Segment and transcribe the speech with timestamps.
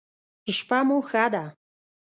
[0.57, 1.43] شپه مو ښه ده